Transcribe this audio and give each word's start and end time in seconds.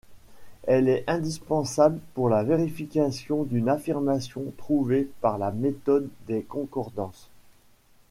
Elle 0.63 0.89
est 0.89 1.03
indispensable 1.05 1.99
pour 2.15 2.27
la 2.27 2.41
vérification 2.41 3.43
d'une 3.43 3.69
affirmation 3.69 4.45
trouvée 4.57 5.07
par 5.21 5.37
la 5.37 5.51
méthode 5.51 6.09
des 6.25 6.41
concordances. 6.41 7.29